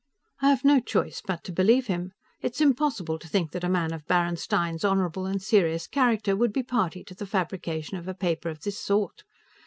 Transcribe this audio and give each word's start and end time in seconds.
I 0.41 0.49
have 0.49 0.65
no 0.65 0.79
choice 0.79 1.21
but 1.23 1.43
to 1.43 1.51
believe 1.51 1.85
him. 1.85 2.13
It 2.41 2.55
is 2.55 2.61
impossible 2.61 3.19
to 3.19 3.27
think 3.27 3.51
that 3.51 3.63
a 3.63 3.69
man 3.69 3.93
of 3.93 4.07
Baron 4.07 4.35
Stein's 4.35 4.83
honorable 4.83 5.27
and 5.27 5.39
serious 5.39 5.85
character 5.85 6.35
would 6.35 6.51
be 6.51 6.63
party 6.63 7.03
to 7.03 7.13
the 7.13 7.27
fabrication 7.27 7.97
of 7.97 8.07
a 8.07 8.15
paper 8.15 8.49
of 8.49 8.61
this 8.61 8.79
sort. 8.79 9.21